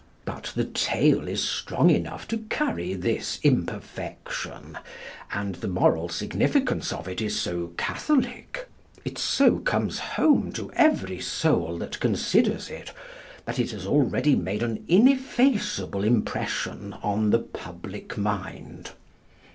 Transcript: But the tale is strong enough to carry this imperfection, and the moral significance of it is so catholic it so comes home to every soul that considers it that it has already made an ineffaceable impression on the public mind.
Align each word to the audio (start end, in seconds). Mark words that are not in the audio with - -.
But 0.25 0.51
the 0.55 0.65
tale 0.65 1.27
is 1.27 1.47
strong 1.47 1.91
enough 1.91 2.27
to 2.29 2.39
carry 2.49 2.95
this 2.95 3.39
imperfection, 3.43 4.79
and 5.31 5.53
the 5.53 5.67
moral 5.67 6.09
significance 6.09 6.91
of 6.91 7.07
it 7.07 7.21
is 7.21 7.39
so 7.39 7.67
catholic 7.77 8.67
it 9.05 9.19
so 9.19 9.59
comes 9.59 9.99
home 9.99 10.51
to 10.53 10.71
every 10.71 11.19
soul 11.19 11.77
that 11.77 11.99
considers 11.99 12.71
it 12.71 12.91
that 13.45 13.59
it 13.59 13.69
has 13.69 13.85
already 13.85 14.35
made 14.35 14.63
an 14.63 14.85
ineffaceable 14.87 16.03
impression 16.03 16.93
on 17.03 17.29
the 17.29 17.37
public 17.37 18.17
mind. 18.17 18.93